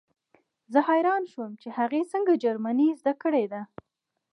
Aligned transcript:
زه 0.73 0.79
حیران 0.89 1.23
شوم 1.31 1.51
چې 1.61 1.67
هغې 1.77 2.01
څنګه 2.11 2.33
جرمني 2.43 2.87
زده 2.99 3.13
کړې 3.21 3.45
ده 3.51 3.61